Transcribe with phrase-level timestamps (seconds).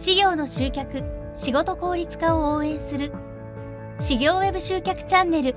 [0.00, 1.02] 事業の集客
[1.34, 3.12] 仕事効率化を応援する
[4.00, 5.54] 事業ウェブ集客チャンネル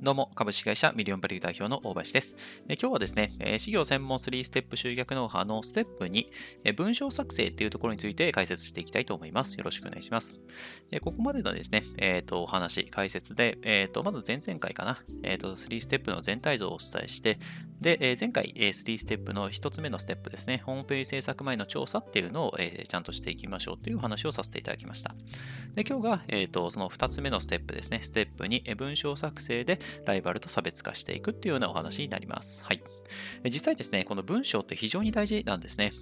[0.00, 2.36] どうも、株式会社ミリオンバリュー代表の大橋です。
[2.68, 6.26] え今日はですね、え事業専門3ステップ集客ノウハウのステップ2、
[6.64, 9.56] え文章作成っていうところについて解説していきたいと思います。
[9.56, 10.38] よろしくお願いします。
[10.92, 17.38] えここまでのですね、えっ、ー、と、お話、解説で、えっ、ー、と、まず前々回かな、えっ、ー、と、3ステップの全体像をお伝えして、
[17.80, 25.14] で、え前回、え3ステップの1つ目のステップですね、ホームページ制作前の調査っていうのを、えちゃんとしていきましょうという話をさせていただきました。
[25.74, 32.62] で、今日が、えっ、と、その2つ目のステップですね、ステップ2、文章作成でライバルと差別別化していくっていうようなお話になります。
[32.64, 32.82] はい。
[33.44, 35.92] 実際ですね、この文章って非常に大事なんですね。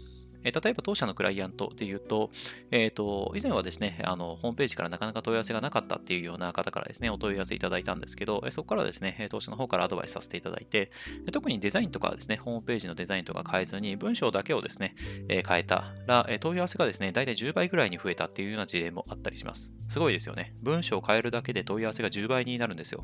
[0.46, 2.30] え例えば当社のクライアントで言うと、
[2.70, 10.92] えっ、ー、と、以前はですね、あの、ホームページからなかなか問い合わせがなかったっていうような方からですね、お問い合わせいただいたんですけど、そこからですね、当社の方からアドバイスさせていただいて、
[11.32, 14.94] 特にデザインとかですね、ホームページのデザインとか変えずに、文章だけをですね、
[15.28, 19.72] え変えたら、え問い合わせがですね、だいたい10倍ぐらいに増えたっていうような事例もあったりします。
[19.88, 20.52] すごいですよね。
[20.62, 23.02] 文章を変えるだけで問い合わせが10倍になるんですよ。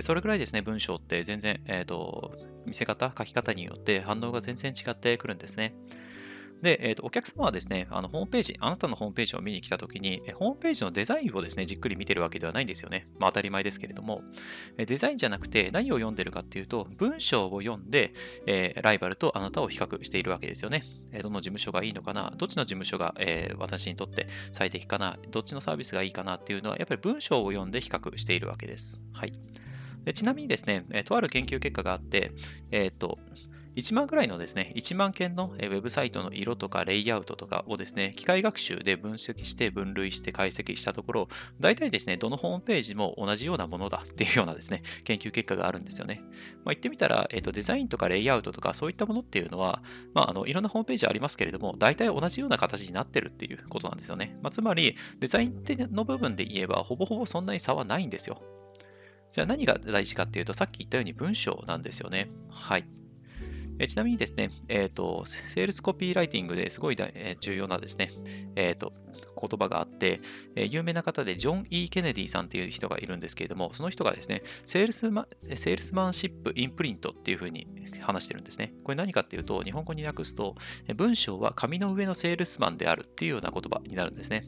[0.00, 2.36] それぐらいですね、文章って全然、えっ、ー、と、
[2.66, 5.74] 見せ方、書き方によって反応が全然違ってくるんですね。
[6.62, 13.08] で、えーと、お客様はですね、あのホームページ、あなたのホームページを見に来たときに、ホームページのデザインをですね、じっくり見てるわけではないんですよね。
[13.18, 14.22] まあ当たり前ですけれども、
[14.76, 18.12] デザインじゃなくて何を読んでるかっていうと、文章を読んで、
[18.46, 20.84] えー、ライバルとあなたを比較しているわけですよね。
[21.20, 29.00] どの事務所がいいのかな、どっちの事務所が、えー、私にとって最適かな、どっちのサービスがいいかなっていうのは、やっぱり文章を読んで比較しているわけです。
[29.14, 29.32] はい。
[30.04, 32.32] でちなみにですね、とある研究結果があって、
[32.70, 33.18] えっ、ー、と、
[33.76, 41.28] 1万くらいのですね、1万件のウェブサイトの色とかレイアウトとかをですね、機械学習で分析して分類して解析したところ、
[41.60, 46.20] 大体ですね、どのホームページも同じようなものだっていうようなですね、研究結果があるんですよね。
[46.22, 46.30] まあ、
[46.66, 49.82] 言ってみたら、え、ー、と、デザインとかレイアウトとかそういったものっていうのは、
[50.14, 54.36] まあ、あの、いろんなホームページありますけれども、大体同じような形になってるっていうことなんですよね。
[54.42, 55.62] まあ、つまり、デザイン
[55.92, 58.42] の部分で言えば、ほぼほぼそんなに差はないんですよ。
[59.32, 62.30] じゃあ何が大事かっていうと、さっき言ったように文章なんですよね。
[62.50, 62.84] はい。
[63.78, 68.12] えちなみにですね、えっ、ー、と、セールスコピーライティングですごい、え重要なですね、
[68.56, 68.92] えっ、ー、と、
[69.40, 70.20] 言葉があって、
[70.54, 77.66] え有名な方でジョン・イー・ケネディさんっていう人がいるんですけれども、その人がですね、セールスマ Salesmanship in Print っていうふうに
[78.00, 78.72] 話してるんですね。
[78.84, 80.56] これ何かっていうと、日本語に訳すと、
[80.96, 84.46] 文章は紙の上のセールスマンであるっていうような言葉になるんですね。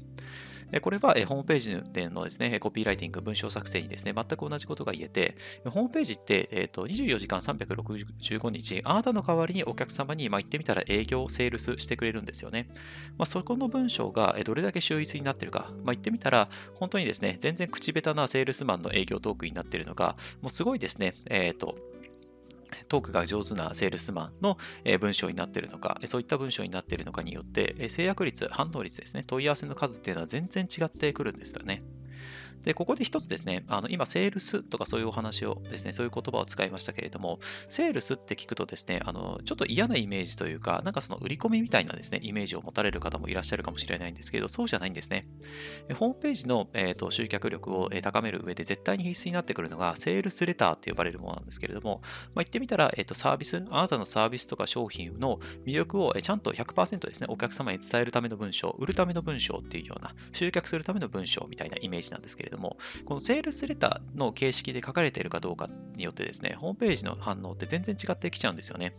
[0.80, 12.66] これはホームページでのですね、コピーライティング、文章作成にですね、全く同じことが言えて、ホームページって、えー、と24時間365日、あなたの代わりにお客様に、まあ、言ってみたら営業、セールスしてくれるんですよね。
[13.16, 21.76] まあ、そこの文章がどれだけ秀逸になってるか、まあ、言ってみたら、本当にですね、全然口下手なセールスマンの営業トークになってるのが、もうすごいですね、えっ、ー、と、
[22.88, 24.58] トークが上手なセールスマンの
[25.00, 31.82] 文章になっているのか、そういった文章になっているのかによって、制約率、反応率ですね、問い合わせの数っていうのは全然違ってくるんですよね。
[32.64, 37.38] で、ここで一つですね、あの今、セールスとかそういうお話をですね、そういう言葉を使いましたけれども、
[37.68, 45.26] セールスって聞くとですね、あのちょっと嫌なイメージというか、なんかその売り込みみたいなですね、イメージを持たれる方もいらっしゃるかもしれないんですけど、そうじゃないんですね。
[45.98, 52.00] ホームページの、えーと、集客力を高める上で絶対に必須になってくるのが、セールスレターって呼ばれるものなんですけれども、
[52.34, 65.66] まあ、言ってみたら、えーと、サービス、あなたのサービスとか商品の魅力をちゃんと100%ですね、お客様に伝えるための文章、売るための文章っていうような、集客するための文章みたいなイメージなんですけれども、もこのセールスレターの形式で書かれているかどうか
[65.96, 68.92] によってですね、ホームページの反応って全然違ってきちゃうんですよね。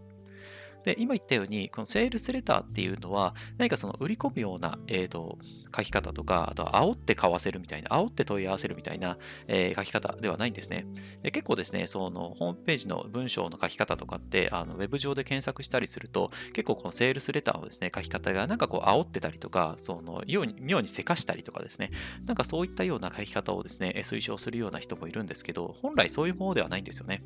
[0.85, 5.37] で、今言ったように、このセールスレターっていうのは、何かその売り込むような、えーと、
[5.75, 10.85] 書き方とか、あとは煽って買わせるみたいな、煽って問い合わせるみたいな、えー、書き方ではないんですね。
[11.21, 21.89] で結構ですね、そのホームページの文章の書き方とかって、あのウェブ上で検索したりすると、結構このセールスレターのですね、書き方がなんかこう煽ってたりとか、その妙に妙にせかしたりとかですね、
[22.25, 27.23] なんかそういったような書き方をですね、推奨するような人もいるんですけど、本来そういうものではないんですよね。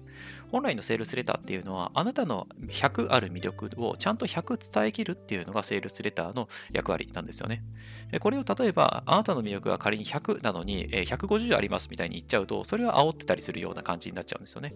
[0.51, 7.63] 本来のセールスレターっていうのは、あなたの100ある魅力をちゃんと100伝えきるっていうのがセールスレターの役割なんですよね。
[8.19, 14.71] これを例えば、あなたの魅力が仮に100なのに150ありますみたいに言っちゃうと、それは煽ってたりするような感じになっちゃうんですよね。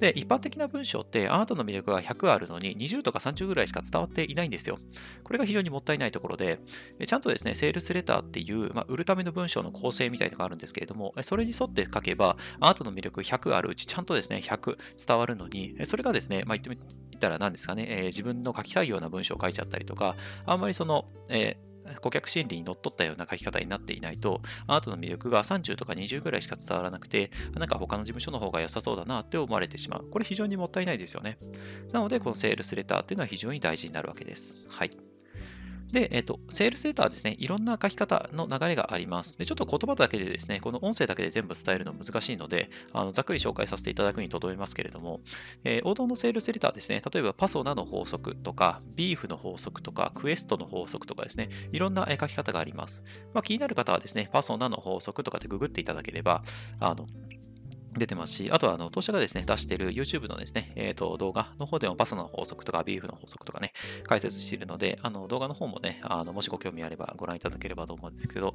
[0.00, 4.78] で、一般的な文章って、あなたの魅力が100あるのに20とか30ぐらいしか伝わっていないんですよ。
[5.24, 6.58] これが非常にもったいないところで、
[7.06, 16.76] ちゃんとですね、セールスレターっていう、まあ、売るための文章の構成みたいなのがあるんですけれども、それに沿って書けば、あなたの魅力100あるうち、ちゃんとですね、100伝わるのに、それがですね、まあ、言ってみ
[17.20, 21.70] ったら何ですかね、えー、自分の書きたいような文章を書いちゃったりとか、あんまりその、えー
[22.02, 30.08] 顧客心理にのっとったような書き方になっていないと、あなたの魅力が30とか20ぐらいしか伝わらなくて、なんか他の事務所の方が良さそうだなって思われてしまう。
[30.08, 31.36] これ非常にもったいないですよね。
[31.92, 34.60] なので、このセールスレターっていうのは非常に大事になるわけです。
[34.68, 35.09] はい。
[35.92, 39.36] で、えっ、と、セールスレターですね、いろんな書き方の流れがあります。
[39.36, 45.20] で、ちょっと言葉だけでですね、この音声だけで全部伝えるの難しいので、あのざっくり紹介させていただくにとどめますけれども、
[45.64, 53.04] えー、王道のセールスレターですね、例えばパソナの法則とか、ビーフの法則とか、クエストの法則とかですね、いろんな書き方があります。
[53.34, 56.42] まあ、気になる方はですね、パソナの法則とかでググっていただければ、
[56.78, 57.06] あの、
[57.96, 63.72] 出てますし、あとは、あの、当社がですね、出している YouTube のですね、えっ、ー、と、動画の方でもパスの法則とかビーフの法則とかね、
[64.04, 68.54] 解説しているので、あの、動画の方もね、あの、もしご興味あればご覧いただければと思うんですけど、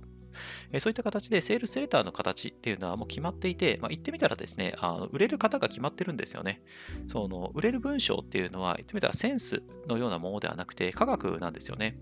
[0.71, 6.61] えー、そういった形でセールスレターの形っていうのはもう決まっていて、まあ、言ってみたらですね、あの売れる方が決まってるんですよね。
[7.07, 11.95] その、売れる文章っていうのは、言ってみたらセンスのようなものではなくて、科学なんですよね。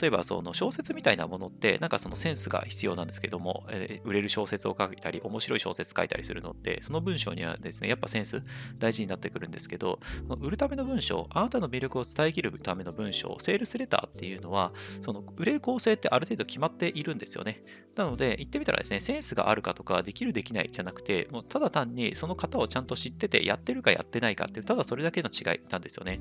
[0.00, 8.42] 例えばその小説みたいなものってなんかそのセンスが必要なんですけども、えー、売れる小説を書いたり面白い小説書いたりするのってその文章にはですねやっぱセンス
[8.78, 10.00] 大事になってくるんですけど
[10.40, 17.60] 売るための文章あなたの魅力を伝えきるための文章セールスレターっていうのはその売れる構成ってある程度決まっているんですよね。
[17.94, 26.18] なので言ってみたらですねセンスがあるかとかできるできないじゃなくてもうただ単にその方をちゃんと知っててやってるかやってないかっていうただそれだけの違いなんですよね。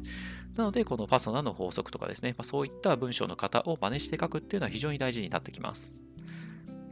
[0.55, 6.04] なのでこのパソナの法則とかですね、まあ、そういった文章の型を真似して書くっていうのは非常に大事になってきます。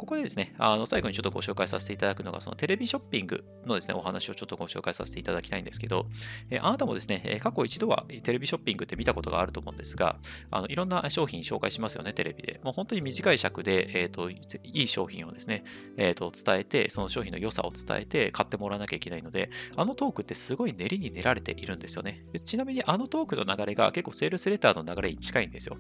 [0.02, 6.08] ここでですね、あの最後にちょっとご紹介させていただくのが、そのテレビショッピングのですね、お話をちょっとご紹介させていただきたいんですけど、
[6.50, 10.16] えあなたもですね、過去一度はテレビショッピングって見たことがあると思うんですが、
[10.50, 12.60] あのいろんな商品紹介しますよね、テレビで。
[12.64, 15.66] もう本当に短い尺で、えーと、いい商品をですね、
[15.98, 22.24] えーと、伝えて、その商品の良さを伝えて買ってもらわなきゃいけないので、あのトークってすごい練りに練られているんですよね。
[22.44, 25.78] ちなみにあのトークの流れが結構セールスレターの流れに近いんですよ。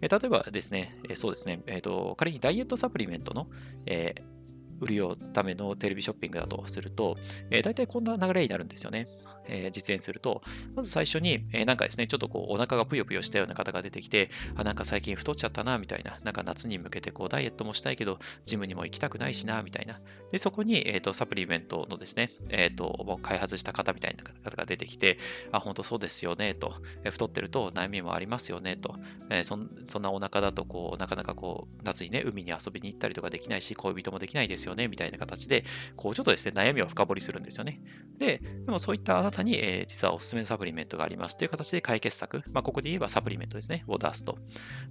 [0.00, 3.46] え例えばですね、えそうですね、えーと、仮にダイエットサプリメントの、
[3.86, 4.35] えー
[4.80, 7.16] 売るためのテレビショッピングだとすると、
[7.50, 9.08] えー、大体こんな流れになるんですよね。
[9.48, 10.42] えー、実演すると、
[10.74, 19.98] まず最初に、えー、なんかですね、ちょっとこうお腹がぷよぷよしたような方が出てきて、あ、なんか最近太っちゃったな、みたいな、なんか夏に向けてこうダイエットもしたいけど、ジムにも行きたくないしな、みたいな。
[20.32, 25.18] で、そこに、えーと、サプリメントのですね、え、ー、と、開発した方みたいな方が出てきて、
[25.52, 26.74] あ、本当そうですよね、と、
[27.04, 28.96] え太ってると悩みもありますよね、と、
[29.30, 35.64] えそんそんなお腹だと、こう、なかなかこう、夏にね、海に遊びに行ったりとかできないし、恋人もできないですよね、みたいな形で、
[35.96, 37.80] こう、ちょっとですね、悩みを深掘りするんですよね。
[38.18, 44.38] で、でもそういったあなたに、えー、実はおすすめのサプリメントがありますという形で解決策、まあ、ここで言えばサプリメントですね、を出すと。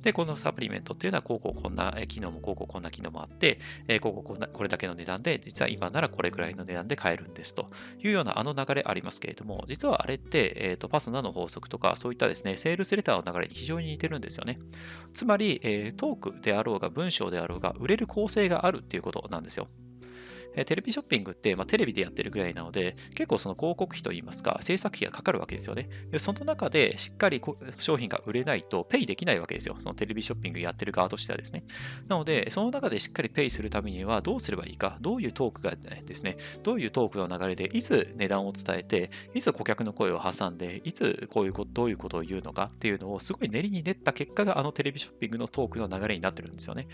[0.01, 7.67] で、このサプリメントっていうのは、こうこうこんな機能もこうこうこんな機能もあって、えー、こうこうこんなこれだけの値段で、実は今ならこれくらいの値段で買えるんですと
[7.99, 14.59] いうようなあの流れありますけれども、実はあれって、えーと、パスナの法則とか、そういったですね、セールスレターの流れに非常に似てるんですよね。
[15.13, 19.64] つまり、えー、トークであろうが文章であろうが、売れる構成があるっていうことなんですよ。
[20.55, 25.89] えテレビショッピングって、まあ、テレビでやってるぐらいなので、結構その広告費といいますか、制作費がかかるわけですよね。
[26.11, 27.41] でその中でしっかり
[27.77, 29.75] 商品が売れないと、ペイできないわけですよ。
[29.79, 31.63] そのテレビショッピングやってる側としてはですね。
[32.07, 46.87] なので、その中でしっかりペイするためにはどうすればいいか、どういうトークがですね、どういうトークの流れで、いつ値段を伝えて、いつ顧客の声を挟んで、いつこういうこと、どういうことを言うのかっていうのをすごい練りに練った結果があのテレビショッピングのトークの流れになってるんですよね。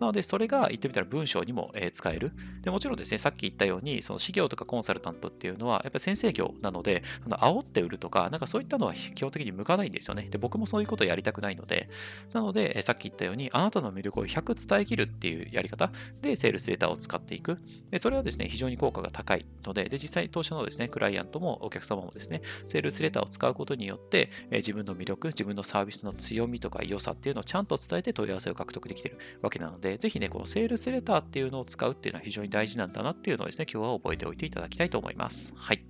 [0.00, 2.32] なので、それが言ってみたら文章にも使える。
[2.62, 10.28] でもちろんですね、さっき言ったように、その事業とかコンサルタントっていうのは、やっぱり先生業なので、その煽って売るとか、なんかそういったのは基本的に向かないんですよね。
[10.30, 11.88] で、僕もそういうことをやりたくないので、
[12.32, 15.90] なので、さっき言ったように、あなたの魅力を100伝えきるっていうやり方
[16.20, 17.58] で、セールスデータを使っていく。
[17.90, 35.52] で、それはですね、非常に効果が高いので、で、実際、当社のですね、クライアントもお客様もですね、セールスレターを使うことによって、自分の魅力、自分のサービスの強みとか良さっていうのをちゃんと伝えて問い合わせを獲得できてるわけなので、ぜひね、このセールスレターっていうのを使うっていうのは非常に大事ななんだなっていうのをですね、今日は覚えておいていただきたいと思います。
[35.56, 35.82] はい。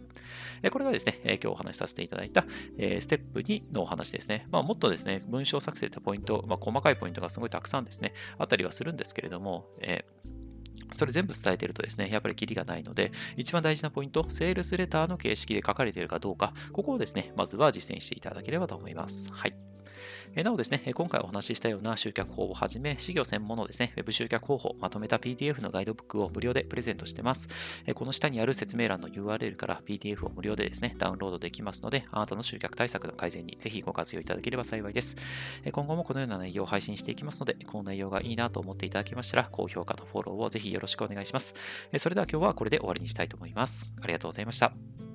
[0.71, 4.47] これがですね、今日お話しさせていただいたステップ2のお話ですね。
[4.51, 10.45] まあ、もっとですね、文章作成ってポイント、まあ、細かいポイントがすごいたくさんですね、あったりはするんですけれども、えー
[10.95, 19.29] それ全部伝えてるとですね、やっぱりキリがないので、一番大事なポイント、セールスレターの形式で書かれているかどうか、ここをですね、まずは実践していただければと思います。
[19.33, 19.74] はい。
[20.43, 27.47] なおですね、今回お話ししたような集客法をはじめ、事業専門のですね、Web 集客方法、まとめた PDF のガイドブックを無料でプレゼントしてます。
[27.95, 35.17] この下にある説明欄の URL から PDF を無料でですね、ダウンロードできますので、あなたの集客対策の改善にぜひご活用いただければ幸いです。
[35.71, 41.55] 今後もこのような内容を配信していきますので、この内容がいいなと思っていただけましたら、高評価とフォローをぜひよろしくお願いします。
[41.97, 43.87] それでは今日はこれで終わりにしたいと思います。
[44.03, 45.14] ありがとうございました。